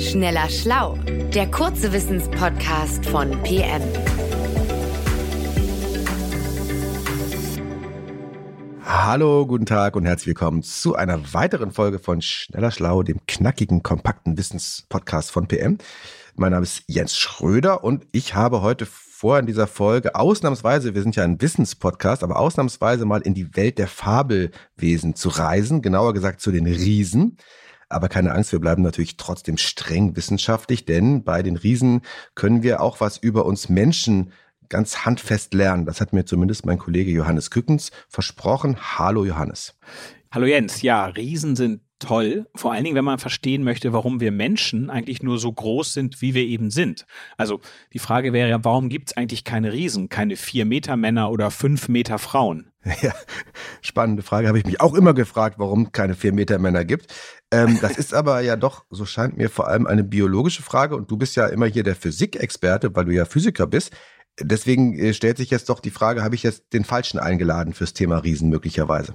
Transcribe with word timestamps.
Schneller 0.00 0.48
Schlau, 0.48 0.94
der 1.34 1.50
kurze 1.50 1.92
Wissenspodcast 1.92 3.04
von 3.04 3.30
PM. 3.42 3.82
Hallo, 8.82 9.46
guten 9.46 9.66
Tag 9.66 9.96
und 9.96 10.06
herzlich 10.06 10.28
willkommen 10.28 10.62
zu 10.62 10.94
einer 10.94 11.34
weiteren 11.34 11.70
Folge 11.70 11.98
von 11.98 12.22
Schneller 12.22 12.70
Schlau, 12.70 13.02
dem 13.02 13.20
knackigen, 13.26 13.82
kompakten 13.82 14.38
Wissenspodcast 14.38 15.30
von 15.30 15.46
PM. 15.48 15.76
Mein 16.34 16.52
Name 16.52 16.62
ist 16.62 16.82
Jens 16.86 17.18
Schröder 17.18 17.84
und 17.84 18.06
ich 18.10 18.34
habe 18.34 18.62
heute 18.62 18.86
vor 18.86 19.38
in 19.38 19.44
dieser 19.44 19.66
Folge 19.66 20.14
ausnahmsweise, 20.14 20.94
wir 20.94 21.02
sind 21.02 21.14
ja 21.14 21.24
ein 21.24 21.42
Wissenspodcast, 21.42 22.24
aber 22.24 22.38
ausnahmsweise 22.38 23.04
mal 23.04 23.20
in 23.20 23.34
die 23.34 23.54
Welt 23.54 23.76
der 23.76 23.86
Fabelwesen 23.86 25.14
zu 25.14 25.28
reisen, 25.28 25.82
genauer 25.82 26.14
gesagt 26.14 26.40
zu 26.40 26.50
den 26.50 26.64
Riesen. 26.64 27.36
Aber 27.90 28.08
keine 28.08 28.32
Angst, 28.32 28.52
wir 28.52 28.60
bleiben 28.60 28.82
natürlich 28.82 29.16
trotzdem 29.16 29.58
streng 29.58 30.16
wissenschaftlich, 30.16 30.84
denn 30.84 31.24
bei 31.24 31.42
den 31.42 31.56
Riesen 31.56 32.02
können 32.36 32.62
wir 32.62 32.80
auch 32.80 33.00
was 33.00 33.18
über 33.18 33.44
uns 33.44 33.68
Menschen 33.68 34.32
ganz 34.68 35.04
handfest 35.04 35.52
lernen. 35.54 35.84
Das 35.84 36.00
hat 36.00 36.12
mir 36.12 36.24
zumindest 36.24 36.64
mein 36.64 36.78
Kollege 36.78 37.10
Johannes 37.10 37.50
Kückens 37.50 37.90
versprochen. 38.08 38.76
Hallo 38.98 39.24
Johannes. 39.24 39.76
Hallo 40.30 40.46
Jens. 40.46 40.82
Ja, 40.82 41.06
Riesen 41.06 41.56
sind 41.56 41.82
toll, 42.00 42.46
vor 42.56 42.72
allen 42.72 42.82
Dingen, 42.82 42.96
wenn 42.96 43.04
man 43.04 43.18
verstehen 43.18 43.62
möchte, 43.62 43.92
warum 43.92 44.18
wir 44.18 44.32
Menschen 44.32 44.90
eigentlich 44.90 45.22
nur 45.22 45.38
so 45.38 45.52
groß 45.52 45.92
sind, 45.92 46.20
wie 46.20 46.34
wir 46.34 46.42
eben 46.42 46.70
sind. 46.70 47.06
Also 47.36 47.60
die 47.92 48.00
Frage 48.00 48.32
wäre 48.32 48.48
ja, 48.48 48.64
warum 48.64 48.88
gibt 48.88 49.10
es 49.10 49.16
eigentlich 49.16 49.44
keine 49.44 49.72
Riesen, 49.72 50.08
keine 50.08 50.36
vier 50.36 50.64
Meter 50.64 50.96
Männer 50.96 51.30
oder 51.30 51.50
fünf 51.50 51.88
Meter 51.88 52.18
Frauen? 52.18 52.66
Ja, 53.02 53.12
spannende 53.82 54.22
Frage, 54.22 54.48
habe 54.48 54.58
ich 54.58 54.64
mich 54.64 54.80
auch 54.80 54.94
immer 54.94 55.12
gefragt, 55.12 55.56
warum 55.58 55.92
keine 55.92 56.14
vier 56.14 56.32
Meter 56.32 56.58
Männer 56.58 56.84
gibt. 56.84 57.14
Ähm, 57.52 57.78
das 57.80 57.98
ist 57.98 58.14
aber 58.14 58.40
ja 58.40 58.56
doch, 58.56 58.84
so 58.88 59.04
scheint 59.04 59.36
mir 59.36 59.50
vor 59.50 59.68
allem 59.68 59.86
eine 59.86 60.02
biologische 60.02 60.62
Frage 60.62 60.96
und 60.96 61.10
du 61.10 61.18
bist 61.18 61.36
ja 61.36 61.46
immer 61.46 61.66
hier 61.66 61.82
der 61.82 61.94
Physikexperte, 61.94 62.96
weil 62.96 63.04
du 63.04 63.12
ja 63.12 63.26
Physiker 63.26 63.66
bist. 63.66 63.92
Deswegen 64.40 64.98
äh, 64.98 65.12
stellt 65.12 65.36
sich 65.36 65.50
jetzt 65.50 65.68
doch 65.68 65.80
die 65.80 65.90
Frage, 65.90 66.22
habe 66.22 66.34
ich 66.34 66.42
jetzt 66.42 66.72
den 66.72 66.84
Falschen 66.84 67.18
eingeladen 67.18 67.74
fürs 67.74 67.92
Thema 67.92 68.18
Riesen 68.18 68.48
möglicherweise? 68.48 69.14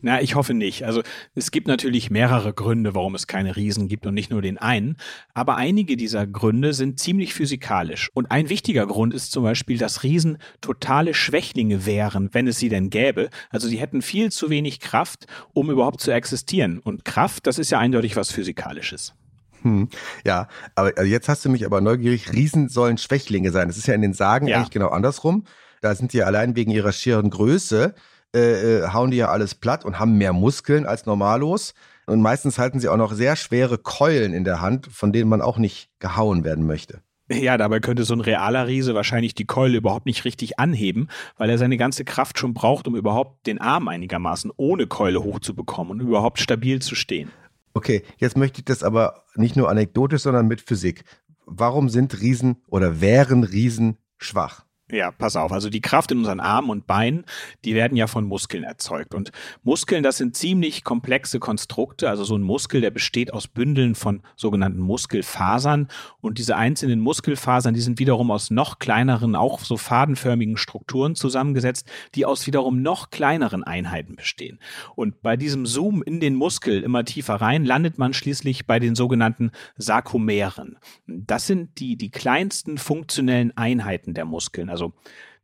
Na, 0.00 0.20
ich 0.20 0.34
hoffe 0.34 0.52
nicht. 0.52 0.84
Also 0.84 1.02
es 1.34 1.52
gibt 1.52 1.68
natürlich 1.68 2.10
mehrere 2.10 2.52
Gründe, 2.52 2.94
warum 2.94 3.14
es 3.14 3.28
keine 3.28 3.54
Riesen 3.54 3.86
gibt 3.86 4.04
und 4.04 4.14
nicht 4.14 4.30
nur 4.30 4.42
den 4.42 4.58
einen. 4.58 4.96
Aber 5.32 5.56
einige 5.56 5.96
dieser 5.96 6.26
Gründe 6.26 6.72
sind 6.74 6.98
ziemlich 6.98 7.34
physikalisch. 7.34 8.10
Und 8.12 8.30
ein 8.30 8.48
wichtiger 8.48 8.86
Grund 8.86 9.14
ist 9.14 9.30
zum 9.30 9.44
Beispiel, 9.44 9.78
dass 9.78 10.02
Riesen 10.02 10.38
totale 10.60 11.14
Schwächlinge 11.14 11.86
wären, 11.86 12.30
wenn 12.32 12.48
es 12.48 12.58
sie 12.58 12.68
denn 12.68 12.90
gäbe. 12.90 13.30
Also 13.50 13.68
sie 13.68 13.78
hätten 13.78 14.02
viel 14.02 14.32
zu 14.32 14.50
wenig 14.50 14.80
Kraft, 14.80 15.26
um 15.52 15.70
überhaupt 15.70 16.00
zu 16.00 16.10
existieren. 16.10 16.80
Und 16.80 17.04
Kraft, 17.04 17.46
das 17.46 17.58
ist 17.58 17.70
ja 17.70 17.78
eindeutig 17.78 18.16
was 18.16 18.32
Physikalisches. 18.32 19.14
Hm, 19.62 19.88
ja, 20.24 20.48
aber 20.74 20.92
also 20.96 21.08
jetzt 21.08 21.28
hast 21.28 21.44
du 21.44 21.48
mich 21.48 21.64
aber 21.64 21.80
neugierig. 21.80 22.32
Riesen 22.32 22.68
sollen 22.68 22.98
Schwächlinge 22.98 23.52
sein. 23.52 23.68
Das 23.68 23.76
ist 23.76 23.86
ja 23.86 23.94
in 23.94 24.02
den 24.02 24.14
Sagen 24.14 24.48
ja. 24.48 24.56
eigentlich 24.56 24.70
genau 24.70 24.88
andersrum. 24.88 25.44
Da 25.80 25.94
sind 25.94 26.12
die 26.12 26.22
allein 26.22 26.56
wegen 26.56 26.70
ihrer 26.70 26.92
schieren 26.92 27.30
Größe 27.30 27.94
äh, 28.34 28.78
äh, 28.78 28.88
hauen 28.88 29.10
die 29.10 29.18
ja 29.18 29.28
alles 29.28 29.54
platt 29.54 29.84
und 29.84 29.98
haben 29.98 30.16
mehr 30.16 30.32
Muskeln 30.32 30.86
als 30.86 31.06
normalos. 31.06 31.74
Und 32.06 32.20
meistens 32.20 32.58
halten 32.58 32.80
sie 32.80 32.88
auch 32.88 32.96
noch 32.96 33.12
sehr 33.12 33.36
schwere 33.36 33.78
Keulen 33.78 34.32
in 34.32 34.44
der 34.44 34.60
Hand, 34.60 34.86
von 34.86 35.12
denen 35.12 35.28
man 35.28 35.42
auch 35.42 35.58
nicht 35.58 35.90
gehauen 35.98 36.44
werden 36.44 36.66
möchte. 36.66 37.02
Ja, 37.30 37.56
dabei 37.56 37.80
könnte 37.80 38.04
so 38.04 38.14
ein 38.14 38.20
realer 38.20 38.66
Riese 38.66 38.94
wahrscheinlich 38.94 39.34
die 39.34 39.44
Keule 39.44 39.78
überhaupt 39.78 40.06
nicht 40.06 40.24
richtig 40.24 40.58
anheben, 40.58 41.08
weil 41.38 41.48
er 41.48 41.58
seine 41.58 41.76
ganze 41.76 42.04
Kraft 42.04 42.38
schon 42.38 42.52
braucht, 42.52 42.88
um 42.88 42.96
überhaupt 42.96 43.46
den 43.46 43.60
Arm 43.60 43.88
einigermaßen 43.88 44.50
ohne 44.56 44.86
Keule 44.86 45.22
hochzubekommen 45.22 46.00
und 46.00 46.06
überhaupt 46.06 46.40
stabil 46.40 46.82
zu 46.82 46.94
stehen. 46.94 47.30
Okay, 47.74 48.02
jetzt 48.18 48.36
möchte 48.36 48.60
ich 48.60 48.64
das 48.64 48.82
aber 48.82 49.24
nicht 49.34 49.56
nur 49.56 49.70
anekdotisch, 49.70 50.22
sondern 50.22 50.46
mit 50.46 50.60
Physik. 50.60 51.04
Warum 51.46 51.88
sind 51.88 52.20
Riesen 52.20 52.56
oder 52.66 53.00
wären 53.00 53.44
Riesen 53.44 53.96
schwach? 54.18 54.64
Ja, 54.92 55.10
pass 55.10 55.36
auf. 55.36 55.52
Also 55.52 55.70
die 55.70 55.80
Kraft 55.80 56.10
in 56.10 56.18
unseren 56.18 56.38
Armen 56.38 56.68
und 56.68 56.86
Beinen, 56.86 57.24
die 57.64 57.74
werden 57.74 57.96
ja 57.96 58.06
von 58.06 58.26
Muskeln 58.26 58.62
erzeugt. 58.62 59.14
Und 59.14 59.32
Muskeln, 59.62 60.02
das 60.02 60.18
sind 60.18 60.36
ziemlich 60.36 60.84
komplexe 60.84 61.38
Konstrukte. 61.38 62.10
Also 62.10 62.24
so 62.24 62.36
ein 62.36 62.42
Muskel, 62.42 62.82
der 62.82 62.90
besteht 62.90 63.32
aus 63.32 63.48
Bündeln 63.48 63.94
von 63.94 64.20
sogenannten 64.36 64.80
Muskelfasern. 64.80 65.88
Und 66.20 66.36
diese 66.36 66.56
einzelnen 66.56 67.00
Muskelfasern, 67.00 67.72
die 67.72 67.80
sind 67.80 68.00
wiederum 68.00 68.30
aus 68.30 68.50
noch 68.50 68.80
kleineren, 68.80 69.34
auch 69.34 69.60
so 69.60 69.78
fadenförmigen 69.78 70.58
Strukturen 70.58 71.14
zusammengesetzt, 71.14 71.90
die 72.14 72.26
aus 72.26 72.46
wiederum 72.46 72.82
noch 72.82 73.08
kleineren 73.08 73.64
Einheiten 73.64 74.14
bestehen. 74.14 74.58
Und 74.94 75.22
bei 75.22 75.38
diesem 75.38 75.64
Zoom 75.64 76.02
in 76.02 76.20
den 76.20 76.34
Muskel 76.34 76.82
immer 76.82 77.06
tiefer 77.06 77.36
rein, 77.36 77.64
landet 77.64 77.96
man 77.96 78.12
schließlich 78.12 78.66
bei 78.66 78.78
den 78.78 78.94
sogenannten 78.94 79.52
Sarkomeren. 79.78 80.76
Das 81.06 81.46
sind 81.46 81.80
die, 81.80 81.96
die 81.96 82.10
kleinsten 82.10 82.76
funktionellen 82.76 83.56
Einheiten 83.56 84.12
der 84.12 84.26
Muskeln. 84.26 84.68
Also 84.68 84.81
also 84.82 84.92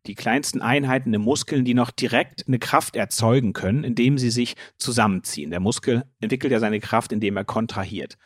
die 0.07 0.15
kleinsten 0.15 0.63
Einheiten 0.63 1.13
im 1.13 1.23
Muskeln, 1.23 1.65
die 1.65 1.75
noch 1.75 1.91
direkt 1.91 2.47
eine 2.47 2.59
Kraft 2.59 2.97
erzeugen 2.97 3.53
können, 3.53 3.85
indem 3.85 4.17
sie 4.17 4.31
sich 4.31 4.55
zusammenziehen. 4.79 5.51
Der 5.51 5.61
Muskel 5.61 6.05
entwickelt 6.21 6.53
ja 6.53 6.61
seine 6.61 6.81
Kraft, 6.81 7.13
indem 7.13 7.37
er 7.37 7.45
kontrahiert. 7.45 8.17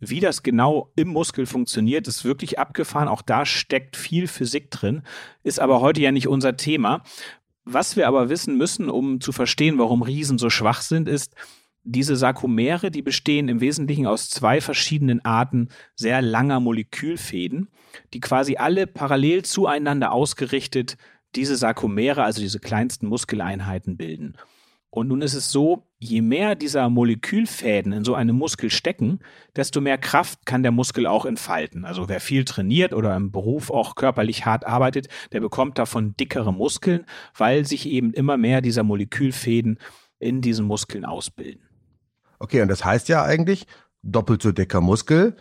Wie 0.00 0.20
das 0.20 0.42
genau 0.42 0.92
im 0.96 1.08
Muskel 1.08 1.46
funktioniert, 1.46 2.08
ist 2.08 2.24
wirklich 2.24 2.58
abgefahren. 2.58 3.08
Auch 3.08 3.22
da 3.22 3.46
steckt 3.46 3.96
viel 3.96 4.26
Physik 4.26 4.70
drin, 4.70 5.02
ist 5.44 5.60
aber 5.60 5.80
heute 5.80 6.02
ja 6.02 6.12
nicht 6.12 6.28
unser 6.28 6.56
Thema. 6.56 7.02
Was 7.64 7.96
wir 7.96 8.06
aber 8.06 8.28
wissen 8.28 8.58
müssen, 8.58 8.90
um 8.90 9.20
zu 9.20 9.32
verstehen, 9.32 9.78
warum 9.78 10.02
Riesen 10.02 10.36
so 10.36 10.50
schwach 10.50 10.82
sind, 10.82 11.08
ist, 11.08 11.34
diese 11.84 12.16
Sarkomere, 12.16 12.90
die 12.90 13.02
bestehen 13.02 13.48
im 13.48 13.60
Wesentlichen 13.60 14.06
aus 14.06 14.30
zwei 14.30 14.60
verschiedenen 14.60 15.24
Arten 15.24 15.68
sehr 15.94 16.22
langer 16.22 16.58
Molekülfäden, 16.58 17.68
die 18.12 18.20
quasi 18.20 18.56
alle 18.56 18.86
parallel 18.86 19.44
zueinander 19.44 20.12
ausgerichtet 20.12 20.96
diese 21.36 21.56
Sarkomere, 21.56 22.24
also 22.24 22.40
diese 22.40 22.60
kleinsten 22.60 23.06
Muskeleinheiten 23.06 23.96
bilden. 23.96 24.36
Und 24.94 25.08
nun 25.08 25.22
ist 25.22 25.34
es 25.34 25.50
so, 25.50 25.88
je 25.98 26.22
mehr 26.22 26.54
dieser 26.54 26.88
Molekülfäden 26.88 27.92
in 27.92 28.04
so 28.04 28.14
einem 28.14 28.36
Muskel 28.36 28.70
stecken, 28.70 29.18
desto 29.56 29.80
mehr 29.80 29.98
Kraft 29.98 30.46
kann 30.46 30.62
der 30.62 30.70
Muskel 30.70 31.08
auch 31.08 31.26
entfalten. 31.26 31.84
Also 31.84 32.08
wer 32.08 32.20
viel 32.20 32.44
trainiert 32.44 32.94
oder 32.94 33.16
im 33.16 33.32
Beruf 33.32 33.72
auch 33.72 33.96
körperlich 33.96 34.46
hart 34.46 34.64
arbeitet, 34.64 35.08
der 35.32 35.40
bekommt 35.40 35.78
davon 35.78 36.14
dickere 36.16 36.52
Muskeln, 36.52 37.06
weil 37.36 37.66
sich 37.66 37.88
eben 37.88 38.12
immer 38.12 38.36
mehr 38.36 38.60
dieser 38.60 38.84
Molekülfäden 38.84 39.80
in 40.20 40.40
diesen 40.40 40.64
Muskeln 40.64 41.04
ausbilden. 41.04 41.73
Okay, 42.44 42.60
und 42.60 42.68
das 42.68 42.84
heißt 42.84 43.08
ja 43.08 43.24
eigentlich 43.24 43.66
doppelt 44.02 44.42
so 44.42 44.52
dicker 44.52 44.82
Muskel, 44.82 45.34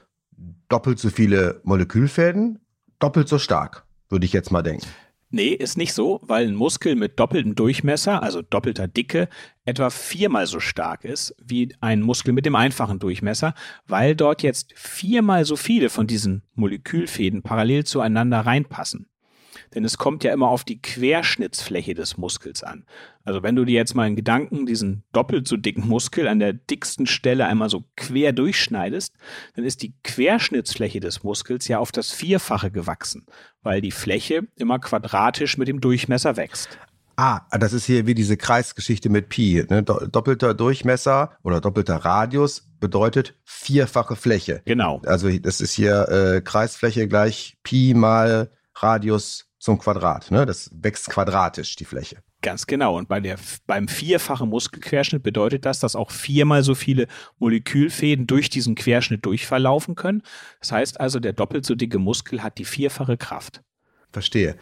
doppelt 0.70 1.00
so 1.00 1.10
viele 1.10 1.60
Molekülfäden, 1.66 2.60
doppelt 2.98 3.28
so 3.28 3.40
stark, 3.40 3.86
würde 4.08 4.26
ich 4.26 4.32
jetzt 4.32 4.54
mal 4.54 4.62
denken. 4.62 4.88
Nee, 5.30 5.50
ist 5.50 5.78
nicht 5.78 5.92
so, 5.92 6.22
weil 6.24 6.48
ein 6.48 6.56
Muskel 6.56 6.96
mit 6.96 7.20
doppeltem 7.20 7.56
Durchmesser, 7.56 8.24
also 8.24 8.42
doppelter 8.42 8.88
Dicke, 8.88 9.28
etwa 9.66 9.90
viermal 9.90 10.48
so 10.48 10.62
stark 10.62 11.04
ist 11.04 11.36
wie 11.44 11.76
ein 11.82 12.00
Muskel 12.00 12.34
mit 12.34 12.46
dem 12.46 12.56
einfachen 12.56 13.00
Durchmesser, 13.00 13.54
weil 13.86 14.16
dort 14.16 14.42
jetzt 14.42 14.72
viermal 14.74 15.44
so 15.44 15.58
viele 15.58 15.90
von 15.90 16.08
diesen 16.08 16.44
Molekülfäden 16.56 17.44
parallel 17.44 17.84
zueinander 17.84 18.40
reinpassen. 18.40 19.10
Denn 19.74 19.86
es 19.86 19.98
kommt 19.98 20.24
ja 20.24 20.34
immer 20.34 20.50
auf 20.50 20.64
die 20.64 20.82
Querschnittsfläche 20.82 21.94
des 21.94 22.18
Muskels 22.18 22.64
an. 22.64 22.86
Also 23.24 23.42
wenn 23.42 23.56
du 23.56 23.66
dir 23.66 23.76
jetzt 23.76 23.96
mal 23.96 24.08
in 24.08 24.16
Gedanken 24.16 24.66
diesen 24.66 25.04
doppelt 25.14 25.48
so 25.48 25.58
dicken 25.58 25.88
Muskel 25.88 26.28
an 26.28 26.40
der 26.40 26.54
dicksten 26.54 27.08
Stelle 27.08 27.46
einmal 27.46 27.70
so 27.70 27.86
quer 27.96 28.34
durchschneidest, 28.34 29.14
dann 29.56 29.66
ist 29.66 29.82
die 29.82 29.94
Querschnittsfläche 30.04 31.00
des 31.00 31.24
Muskels 31.24 31.68
ja 31.68 31.80
auf 31.80 31.92
das 31.92 32.12
Vierfache 32.12 32.72
gewachsen, 32.72 33.26
weil 33.62 33.82
die 33.82 33.92
Fläche 33.92 34.48
immer 34.58 34.80
quadratisch 34.80 35.58
mit 35.58 35.68
dem 35.68 35.82
Durchmesser 35.82 36.38
wächst. 36.38 36.78
Ah, 37.16 37.42
das 37.52 37.74
ist 37.74 37.86
hier 37.86 38.08
wie 38.08 38.16
diese 38.16 38.38
Kreisgeschichte 38.38 39.10
mit 39.10 39.30
Pi. 39.30 39.64
Ne? 39.70 39.84
Doppelter 39.84 40.54
Durchmesser 40.54 41.38
oder 41.44 41.62
doppelter 41.62 41.98
Radius 41.98 42.68
bedeutet 42.80 43.36
vierfache 43.44 44.16
Fläche. 44.16 44.62
Genau. 44.66 45.02
Also 45.06 45.30
das 45.38 45.62
ist 45.62 45.74
hier 45.74 46.10
äh, 46.10 46.42
Kreisfläche 46.42 47.08
gleich 47.08 47.58
Pi 47.64 47.94
mal 47.94 48.50
Radius 48.76 49.46
zum 49.64 49.78
Quadrat. 49.78 50.30
Ne? 50.30 50.46
Das 50.46 50.70
wächst 50.74 51.10
quadratisch, 51.10 51.78
die 51.78 51.86
Fläche. 51.86 52.18
Ganz 52.42 52.68
genau. 52.68 52.98
Und 52.98 53.08
bei 53.08 53.22
der, 53.22 53.38
beim 53.66 53.88
vierfachen 53.88 54.50
Muskelquerschnitt 54.50 55.24
bedeutet 55.24 55.66
das, 55.66 55.80
dass 55.80 55.96
auch 55.96 56.12
viermal 56.12 56.64
so 56.64 56.76
viele 56.76 57.08
Molekülfäden 57.40 58.28
durch 58.28 58.50
diesen 58.50 58.76
Querschnitt 58.76 59.26
durchverlaufen 59.26 59.96
können. 59.96 60.22
Das 60.60 60.74
heißt 60.74 61.00
also, 61.00 61.22
der 61.22 61.32
doppelt 61.32 61.66
so 61.66 61.76
dicke 61.76 61.98
Muskel 61.98 62.44
hat 62.44 62.58
die 62.58 62.66
vierfache 62.66 63.16
Kraft. 63.16 63.62
Verstehe. 64.12 64.58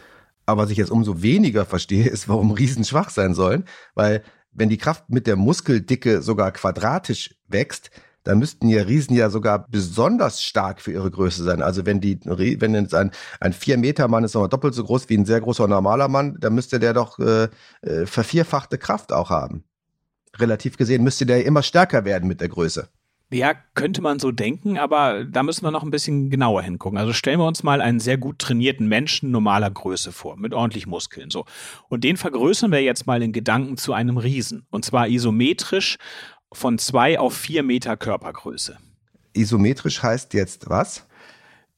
Aber 0.46 0.62
was 0.62 0.70
ich 0.70 0.78
jetzt 0.78 0.92
umso 0.92 1.24
weniger 1.24 1.66
verstehe, 1.66 2.08
ist, 2.08 2.30
warum 2.30 2.52
Riesen 2.52 2.86
schwach 2.86 3.10
sein 3.10 3.34
sollen. 3.34 3.66
Weil 3.96 4.24
wenn 4.52 4.70
die 4.70 4.78
Kraft 4.78 5.10
mit 5.10 5.26
der 5.26 5.36
Muskeldicke 5.36 6.22
sogar 6.22 6.52
quadratisch 6.52 7.34
wächst, 7.48 7.90
da 8.24 8.36
müssten 8.36 8.68
ja 8.68 8.84
Riesen 8.84 9.16
ja 9.16 9.30
sogar 9.30 9.68
besonders 9.70 10.44
stark 10.44 10.82
für 10.82 10.92
ihre 10.92 11.10
Größe 11.10 11.44
sein. 11.44 11.62
Also 11.62 11.86
wenn 11.86 12.02
die, 12.02 12.20
wenn 12.24 12.76
jetzt 12.76 12.94
ein, 12.94 13.12
ein 13.40 13.54
vier 13.54 13.78
Meter 13.78 14.08
Mann 14.08 14.24
ist 14.24 14.34
nochmal 14.34 14.50
doppelt 14.50 14.74
so 14.74 14.84
groß 14.84 15.10
wie 15.10 15.18
ein 15.18 15.26
sehr 15.26 15.42
großer 15.42 15.68
normaler 15.68 16.08
Mann, 16.08 16.38
dann 16.40 16.54
müsste 16.54 16.80
der 16.80 16.94
doch 16.94 17.20
äh, 17.20 17.50
äh, 17.82 18.06
vervierfachte 18.06 18.78
Kraft 18.78 19.12
auch 19.12 19.30
haben. 19.30 19.64
Relativ 20.38 20.78
gesehen 20.78 21.04
müsste 21.04 21.26
der 21.26 21.46
immer 21.46 21.64
stärker 21.64 22.06
werden 22.06 22.28
mit 22.28 22.42
der 22.42 22.50
Größe. 22.50 22.88
Ja, 23.34 23.54
könnte 23.76 24.02
man 24.02 24.20
so 24.20 24.34
denken, 24.34 24.78
aber 24.78 25.24
da 25.24 25.42
müssen 25.42 25.64
wir 25.64 25.72
noch 25.72 25.84
ein 25.84 25.90
bisschen 25.90 26.30
genauer 26.30 26.64
hingucken. 26.64 27.00
Also 27.00 27.14
stellen 27.14 27.40
wir 27.40 27.48
uns 27.48 27.64
mal 27.64 27.80
einen 27.80 28.02
sehr 28.02 28.18
gut 28.18 28.40
trainierten 28.40 28.90
Menschen 28.90 29.32
normaler 29.32 29.72
Größe 29.72 30.12
vor, 30.12 30.36
mit 30.36 30.54
ordentlich 30.54 30.86
Muskeln, 30.86 31.30
so. 31.30 31.46
Und 31.88 32.04
den 32.04 32.18
vergrößern 32.18 32.74
wir 32.74 32.82
jetzt 32.82 33.08
mal 33.08 33.24
in 33.24 33.32
Gedanken 33.32 33.78
zu 33.78 33.94
einem 33.94 34.18
Riesen. 34.18 34.68
Und 34.70 34.84
zwar 34.84 35.08
isometrisch 35.08 35.98
von 36.52 36.78
zwei 36.78 37.20
auf 37.20 37.36
vier 37.36 37.64
Meter 37.64 37.98
Körpergröße. 37.98 38.78
Isometrisch 39.34 40.04
heißt 40.04 40.34
jetzt 40.34 40.70
was? 40.70 41.06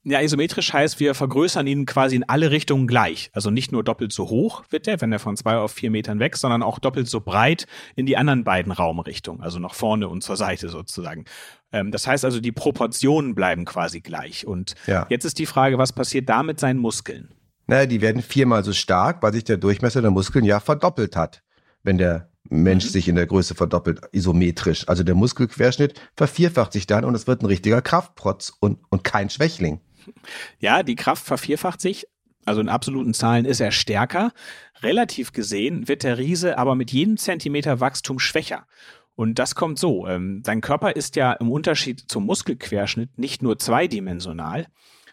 Ja, 0.05 0.19
isometrisch 0.21 0.73
heißt, 0.73 0.99
wir 0.99 1.15
vergrößern 1.15 1.65
ihn 1.65 1.85
quasi 1.85 2.17
in 2.17 2.27
alle 2.27 2.51
Richtungen 2.51 2.87
gleich. 2.87 3.29
Also 3.31 3.49
nicht 3.51 3.71
nur 3.71 3.85
doppelt 3.85 4.11
so 4.11 4.29
hoch 4.29 4.63
wird 4.69 4.85
der, 4.85 4.99
wenn 4.99 5.13
er 5.13 5.19
von 5.19 5.37
zwei 5.37 5.55
auf 5.55 5.71
vier 5.71 5.91
Metern 5.91 6.19
wächst, 6.19 6.41
sondern 6.41 6.61
auch 6.61 6.79
doppelt 6.79 7.07
so 7.07 7.21
breit 7.21 7.67
in 7.95 8.05
die 8.05 8.17
anderen 8.17 8.43
beiden 8.43 8.73
Raumrichtungen, 8.73 9.41
also 9.41 9.59
nach 9.59 9.73
vorne 9.73 10.09
und 10.09 10.21
zur 10.21 10.35
Seite 10.35 10.67
sozusagen. 10.67 11.23
Ähm, 11.71 11.91
das 11.91 12.05
heißt 12.05 12.25
also, 12.25 12.41
die 12.41 12.51
Proportionen 12.51 13.33
bleiben 13.33 13.63
quasi 13.63 14.01
gleich. 14.01 14.45
Und 14.45 14.75
ja. 14.87 15.05
jetzt 15.09 15.23
ist 15.23 15.39
die 15.39 15.45
Frage, 15.45 15.77
was 15.77 15.93
passiert 15.93 16.27
da 16.27 16.43
mit 16.43 16.59
seinen 16.59 16.79
Muskeln? 16.79 17.29
Naja, 17.67 17.85
die 17.85 18.01
werden 18.01 18.21
viermal 18.21 18.65
so 18.65 18.73
stark, 18.73 19.23
weil 19.23 19.31
sich 19.31 19.45
der 19.45 19.55
Durchmesser 19.55 20.01
der 20.01 20.11
Muskeln 20.11 20.43
ja 20.43 20.59
verdoppelt 20.59 21.15
hat, 21.15 21.43
wenn 21.83 21.97
der 21.97 22.29
Mensch 22.49 22.85
mhm. 22.85 22.89
sich 22.89 23.07
in 23.07 23.15
der 23.15 23.27
Größe 23.27 23.55
verdoppelt, 23.55 24.01
isometrisch. 24.11 24.87
Also 24.87 25.03
der 25.03 25.15
Muskelquerschnitt 25.15 25.99
vervierfacht 26.15 26.73
sich 26.73 26.87
dann 26.87 27.05
und 27.05 27.15
es 27.15 27.27
wird 27.27 27.41
ein 27.41 27.47
richtiger 27.47 27.81
Kraftprotz 27.81 28.51
und, 28.59 28.79
und 28.89 29.03
kein 29.03 29.29
Schwächling. 29.29 29.79
Ja, 30.59 30.83
die 30.83 30.95
Kraft 30.95 31.25
vervierfacht 31.25 31.79
sich. 31.79 32.07
Also 32.45 32.59
in 32.59 32.69
absoluten 32.69 33.13
Zahlen 33.13 33.45
ist 33.45 33.61
er 33.61 33.71
stärker. 33.71 34.33
Relativ 34.81 35.31
gesehen 35.31 35.87
wird 35.87 36.03
der 36.03 36.17
Riese 36.17 36.57
aber 36.57 36.75
mit 36.75 36.91
jedem 36.91 37.17
Zentimeter 37.17 37.79
Wachstum 37.79 38.19
schwächer. 38.19 38.67
Und 39.15 39.39
das 39.39 39.55
kommt 39.55 39.79
so. 39.79 40.07
Ähm, 40.07 40.41
sein 40.45 40.59
Körper 40.59 40.95
ist 40.95 41.15
ja 41.15 41.33
im 41.33 41.49
Unterschied 41.49 42.03
zum 42.07 42.25
Muskelquerschnitt 42.25 43.17
nicht 43.17 43.43
nur 43.43 43.59
zweidimensional, 43.59 44.67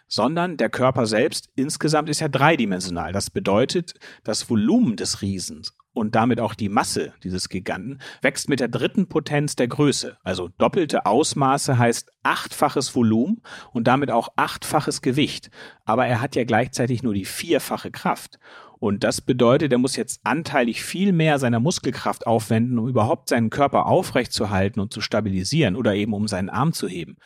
sondern 0.08 0.56
der 0.56 0.70
Körper 0.70 1.06
selbst 1.06 1.50
insgesamt 1.54 2.08
ist 2.08 2.20
ja 2.20 2.28
dreidimensional. 2.28 3.12
Das 3.12 3.30
bedeutet, 3.30 3.94
das 4.24 4.50
Volumen 4.50 4.96
des 4.96 5.22
Riesens 5.22 5.76
und 5.92 6.14
damit 6.14 6.40
auch 6.40 6.54
die 6.54 6.68
Masse 6.68 7.12
dieses 7.24 7.48
Giganten 7.48 7.98
wächst 8.22 8.48
mit 8.48 8.60
der 8.60 8.68
dritten 8.68 9.08
Potenz 9.08 9.56
der 9.56 9.68
Größe. 9.68 10.16
Also 10.22 10.48
doppelte 10.58 11.06
Ausmaße 11.06 11.78
heißt 11.78 12.12
achtfaches 12.22 12.94
Volumen 12.94 13.42
und 13.72 13.86
damit 13.86 14.10
auch 14.10 14.28
achtfaches 14.36 15.02
Gewicht. 15.02 15.50
Aber 15.84 16.06
er 16.06 16.20
hat 16.20 16.36
ja 16.36 16.44
gleichzeitig 16.44 17.02
nur 17.02 17.14
die 17.14 17.24
vierfache 17.24 17.90
Kraft. 17.90 18.38
Und 18.78 19.04
das 19.04 19.20
bedeutet, 19.20 19.72
er 19.72 19.78
muss 19.78 19.96
jetzt 19.96 20.20
anteilig 20.24 20.82
viel 20.82 21.12
mehr 21.12 21.38
seiner 21.38 21.60
Muskelkraft 21.60 22.26
aufwenden, 22.26 22.78
um 22.78 22.88
überhaupt 22.88 23.28
seinen 23.28 23.50
Körper 23.50 23.86
aufrechtzuerhalten 23.86 24.80
und 24.80 24.92
zu 24.92 25.02
stabilisieren 25.02 25.76
oder 25.76 25.94
eben 25.94 26.14
um 26.14 26.28
seinen 26.28 26.48
Arm 26.48 26.72
zu 26.72 26.88
heben. 26.88 27.16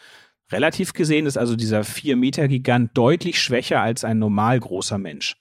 Relativ 0.50 0.92
gesehen 0.92 1.26
ist 1.26 1.38
also 1.38 1.54
dieser 1.56 1.82
4-Meter-Gigant 1.82 2.96
deutlich 2.96 3.40
schwächer 3.40 3.80
als 3.80 4.04
ein 4.04 4.18
normal 4.18 4.58
großer 4.58 4.98
Mensch. 4.98 5.36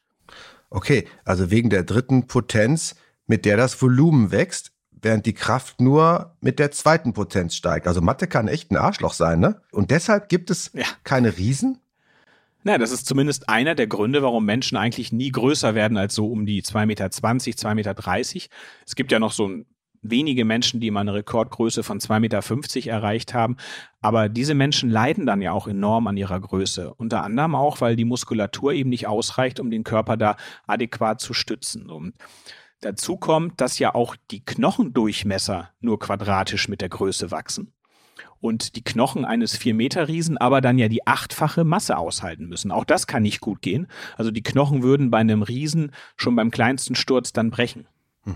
Okay, 0.69 1.07
also 1.25 1.51
wegen 1.51 1.69
der 1.69 1.83
dritten 1.83 2.27
Potenz 2.27 2.95
mit 3.27 3.45
der 3.45 3.57
das 3.57 3.81
Volumen 3.81 4.31
wächst, 4.31 4.71
während 4.91 5.25
die 5.25 5.33
Kraft 5.33 5.81
nur 5.81 6.35
mit 6.41 6.59
der 6.59 6.71
zweiten 6.71 7.13
Potenz 7.13 7.55
steigt. 7.55 7.87
Also 7.87 8.01
Mathe 8.01 8.27
kann 8.27 8.47
echt 8.47 8.71
ein 8.71 8.77
Arschloch 8.77 9.13
sein, 9.13 9.39
ne? 9.39 9.61
Und 9.71 9.91
deshalb 9.91 10.29
gibt 10.29 10.49
es 10.49 10.71
ja. 10.73 10.85
keine 11.03 11.37
Riesen? 11.37 11.79
Na, 12.63 12.77
das 12.77 12.91
ist 12.91 13.05
zumindest 13.05 13.49
einer 13.49 13.75
der 13.75 13.87
Gründe, 13.87 14.23
warum 14.23 14.45
Menschen 14.45 14.77
eigentlich 14.77 15.11
nie 15.11 15.31
größer 15.31 15.75
werden 15.75 15.97
als 15.97 16.15
so 16.15 16.27
um 16.27 16.45
die 16.45 16.63
2,20 16.63 16.85
Meter, 16.85 17.05
2,30 17.05 17.73
Meter. 17.75 17.95
Es 18.85 18.95
gibt 18.95 19.11
ja 19.11 19.19
noch 19.19 19.33
so 19.33 19.49
wenige 20.01 20.45
Menschen, 20.45 20.79
die 20.79 20.91
mal 20.91 21.01
eine 21.01 21.13
Rekordgröße 21.13 21.83
von 21.83 21.99
2,50 21.99 22.19
Meter 22.19 22.91
erreicht 22.91 23.33
haben. 23.33 23.57
Aber 24.01 24.29
diese 24.29 24.53
Menschen 24.53 24.89
leiden 24.89 25.25
dann 25.25 25.41
ja 25.41 25.51
auch 25.51 25.67
enorm 25.67 26.07
an 26.07 26.17
ihrer 26.17 26.39
Größe. 26.39 26.93
Unter 26.93 27.23
anderem 27.23 27.55
auch, 27.55 27.81
weil 27.81 27.95
die 27.95 28.05
Muskulatur 28.05 28.73
eben 28.73 28.89
nicht 28.89 29.07
ausreicht, 29.07 29.59
um 29.59 29.71
den 29.71 29.83
Körper 29.83 30.15
da 30.15 30.37
adäquat 30.67 31.19
zu 31.19 31.33
stützen. 31.33 31.89
Und 31.89 32.13
Dazu 32.83 33.15
kommt, 33.15 33.62
dass 33.62 33.80
ja 33.80 33.95
auch 33.95 34.18
die 34.30 34.44
Knochendurchmesser 34.44 35.69
nur 35.80 36.00
quadratisch 36.00 36.68
mit 36.68 36.81
der 36.81 36.89
Größe 36.89 37.31
wachsen. 37.31 37.71
Und 38.41 38.75
die 38.75 38.83
Knochen 38.83 39.24
eines 39.24 39.57
4-Meter-Riesen 39.57 40.38
aber 40.38 40.59
dann 40.59 40.77
ja 40.77 40.89
die 40.89 41.07
achtfache 41.07 41.63
Masse 41.63 41.97
aushalten 41.97 42.50
müssen. 42.50 42.71
Auch 42.71 42.83
das 42.83 43.07
kann 43.07 43.24
nicht 43.24 43.39
gut 43.39 43.62
gehen. 43.62 43.88
Also 44.18 44.31
die 44.31 44.44
Knochen 44.44 44.83
würden 44.83 45.12
bei 45.12 45.19
einem 45.19 45.44
Riesen 45.44 45.91
schon 46.18 46.35
beim 46.35 46.51
kleinsten 46.51 46.95
Sturz 46.95 47.31
dann 47.31 47.51
brechen. 47.51 47.88
Mhm. 48.25 48.35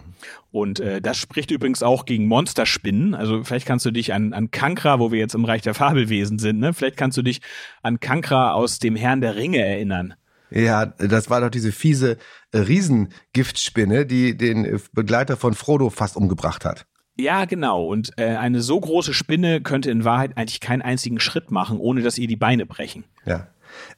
Und 0.52 0.80
äh, 0.80 1.02
das 1.02 1.18
spricht 1.18 1.52
übrigens 1.52 1.84
auch 1.84 2.06
gegen 2.06 2.26
Monsterspinnen. 2.28 3.16
Also 3.16 3.44
vielleicht 3.44 3.68
kannst 3.68 3.86
du 3.86 3.92
dich 3.92 4.14
an, 4.14 4.32
an 4.32 4.50
Kankra, 4.50 5.02
wo 5.02 5.12
wir 5.12 5.20
jetzt 5.20 5.36
im 5.36 5.44
Reich 5.44 5.62
der 5.62 5.74
Fabelwesen 5.74 6.40
sind, 6.40 6.60
ne? 6.60 6.74
vielleicht 6.74 6.96
kannst 6.96 7.18
du 7.18 7.22
dich 7.22 7.42
an 7.82 8.00
Kankra 8.00 8.54
aus 8.54 8.80
dem 8.80 8.96
Herrn 8.96 9.20
der 9.20 9.36
Ringe 9.36 9.60
erinnern. 9.60 10.14
Ja, 10.50 10.86
das 10.86 11.30
war 11.30 11.42
doch 11.42 11.50
diese 11.50 11.72
fiese 11.72 12.18
äh, 12.52 12.60
Riesengiftspinne, 12.60 14.06
die 14.06 14.38
den 14.38 14.66
äh, 14.66 14.80
Begleiter 14.94 15.38
von 15.38 15.54
Frodo 15.54 15.90
fast 15.90 16.16
umgebracht 16.16 16.66
hat. 16.66 16.86
Ja, 17.20 17.46
genau. 17.46 17.86
Und 17.86 18.12
äh, 18.18 18.36
eine 18.36 18.62
so 18.62 18.80
große 18.80 19.14
Spinne 19.14 19.62
könnte 19.62 19.90
in 19.90 20.04
Wahrheit 20.04 20.38
eigentlich 20.38 20.60
keinen 20.60 20.84
einzigen 20.84 21.20
Schritt 21.20 21.50
machen, 21.52 21.80
ohne 21.80 22.02
dass 22.02 22.18
ihr 22.18 22.28
die 22.28 22.36
Beine 22.36 22.66
brechen. 22.66 23.06
Ja. 23.26 23.48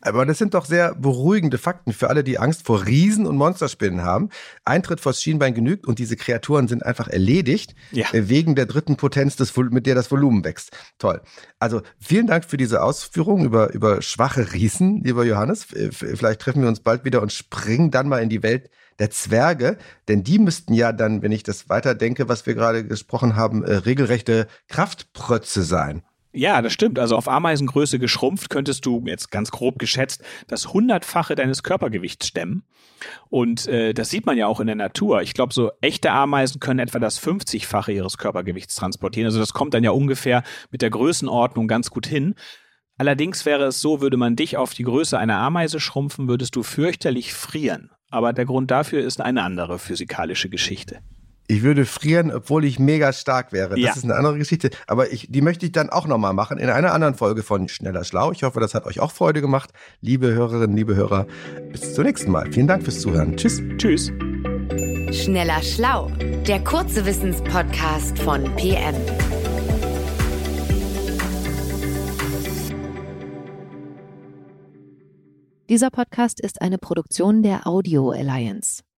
Aber 0.01 0.25
das 0.25 0.37
sind 0.37 0.53
doch 0.53 0.65
sehr 0.65 0.95
beruhigende 0.95 1.57
Fakten 1.57 1.93
für 1.93 2.09
alle, 2.09 2.23
die 2.23 2.39
Angst 2.39 2.65
vor 2.65 2.85
Riesen 2.85 3.25
und 3.25 3.37
Monsterspinnen 3.37 4.03
haben. 4.03 4.29
Eintritt 4.65 4.99
vors 4.99 5.21
Schienbein 5.21 5.53
genügt 5.53 5.87
und 5.87 5.99
diese 5.99 6.15
Kreaturen 6.15 6.67
sind 6.67 6.85
einfach 6.85 7.07
erledigt, 7.07 7.75
ja. 7.91 8.07
Äh, 8.13 8.29
wegen 8.29 8.55
der 8.55 8.65
dritten 8.65 8.97
Potenz, 8.97 9.35
des, 9.35 9.55
mit 9.55 9.85
der 9.85 9.95
das 9.95 10.11
Volumen 10.11 10.43
wächst. 10.43 10.71
Toll. 10.97 11.21
Also 11.59 11.81
vielen 11.99 12.27
Dank 12.27 12.45
für 12.45 12.57
diese 12.57 12.81
Ausführungen 12.81 13.45
über, 13.45 13.73
über 13.73 14.01
schwache 14.01 14.53
Riesen, 14.53 15.03
lieber 15.03 15.23
Johannes. 15.25 15.65
Vielleicht 15.91 16.41
treffen 16.41 16.61
wir 16.61 16.69
uns 16.69 16.79
bald 16.79 17.05
wieder 17.05 17.21
und 17.21 17.31
springen 17.31 17.91
dann 17.91 18.07
mal 18.07 18.21
in 18.21 18.29
die 18.29 18.43
Welt 18.43 18.69
der 18.99 19.09
Zwerge, 19.09 19.77
denn 20.07 20.23
die 20.23 20.39
müssten 20.39 20.73
ja 20.73 20.91
dann, 20.91 21.21
wenn 21.21 21.31
ich 21.31 21.43
das 21.43 21.69
weiterdenke, 21.69 22.27
was 22.27 22.45
wir 22.45 22.53
gerade 22.53 22.85
gesprochen 22.85 23.35
haben, 23.35 23.63
äh, 23.63 23.73
regelrechte 23.73 24.47
Kraftprötze 24.67 25.63
sein. 25.63 26.03
Ja, 26.31 26.61
das 26.61 26.73
stimmt. 26.73 26.99
Also 26.99 27.15
auf 27.15 27.27
Ameisengröße 27.27 27.97
geschrumpft 27.97 28.51
könntest 28.51 28.85
du 28.85 29.03
jetzt 29.05 29.31
ganz 29.31 29.49
grob 29.49 29.79
geschätzt 29.79 30.23
das 30.47 30.73
hundertfache 30.73 31.33
deines 31.33 31.63
Körpergewichts 31.63 32.27
stemmen. 32.27 32.63
Und 33.29 33.67
äh, 33.67 33.93
das 33.93 34.09
sieht 34.09 34.25
man 34.27 34.37
ja 34.37 34.45
auch 34.45 34.59
in 34.59 34.67
der 34.67 34.75
Natur. 34.75 35.21
Ich 35.21 35.33
glaube, 35.33 35.53
so 35.53 35.71
echte 35.81 36.11
Ameisen 36.11 36.59
können 36.59 36.79
etwa 36.79 36.99
das 36.99 37.19
50-fache 37.19 37.91
ihres 37.91 38.17
Körpergewichts 38.17 38.75
transportieren. 38.75 39.25
Also 39.25 39.39
das 39.39 39.53
kommt 39.53 39.73
dann 39.73 39.83
ja 39.83 39.91
ungefähr 39.91 40.43
mit 40.69 40.83
der 40.83 40.91
Größenordnung 40.91 41.67
ganz 41.67 41.89
gut 41.89 42.05
hin. 42.05 42.35
Allerdings 42.97 43.45
wäre 43.45 43.65
es 43.65 43.79
so, 43.79 44.01
würde 44.01 44.17
man 44.17 44.35
dich 44.35 44.57
auf 44.57 44.73
die 44.73 44.83
Größe 44.83 45.17
einer 45.17 45.37
Ameise 45.37 45.79
schrumpfen, 45.79 46.27
würdest 46.27 46.55
du 46.55 46.63
fürchterlich 46.63 47.33
frieren. 47.33 47.91
Aber 48.11 48.33
der 48.33 48.45
Grund 48.45 48.69
dafür 48.69 49.03
ist 49.03 49.21
eine 49.21 49.43
andere 49.43 49.79
physikalische 49.79 50.49
Geschichte. 50.49 50.99
Ich 51.51 51.63
würde 51.63 51.85
frieren, 51.85 52.31
obwohl 52.31 52.63
ich 52.63 52.77
mega 52.77 53.11
stark 53.11 53.51
wäre. 53.51 53.69
Das 53.69 53.79
ja. 53.79 53.93
ist 53.93 54.03
eine 54.03 54.13
andere 54.13 54.37
Geschichte. 54.37 54.69
Aber 54.85 55.11
ich, 55.11 55.31
die 55.31 55.41
möchte 55.41 55.65
ich 55.65 55.71
dann 55.71 55.89
auch 55.89 56.05
nochmal 56.05 56.31
machen 56.31 56.59
in 56.59 56.69
einer 56.69 56.93
anderen 56.93 57.15
Folge 57.15 57.41
von 57.41 57.67
Schneller 57.67 58.03
Schlau. 58.03 58.31
Ich 58.31 58.43
hoffe, 58.43 58.59
das 58.59 58.75
hat 58.75 58.85
euch 58.85 58.99
auch 58.99 59.11
Freude 59.11 59.41
gemacht. 59.41 59.71
Liebe 59.99 60.27
Hörerinnen, 60.27 60.77
liebe 60.77 60.95
Hörer, 60.95 61.25
bis 61.71 61.95
zum 61.95 62.03
nächsten 62.03 62.29
Mal. 62.29 62.51
Vielen 62.51 62.67
Dank 62.67 62.83
fürs 62.83 62.99
Zuhören. 62.99 63.35
Tschüss. 63.35 63.63
Tschüss. 63.77 64.11
Schneller 65.11 65.63
Schlau, 65.63 66.11
der 66.47 66.63
kurze 66.63 67.03
Wissenspodcast 67.03 68.19
von 68.19 68.43
PM. 68.55 68.93
Dieser 75.67 75.89
Podcast 75.89 76.39
ist 76.41 76.61
eine 76.61 76.77
Produktion 76.77 77.41
der 77.41 77.65
Audio 77.65 78.11
Alliance. 78.11 78.83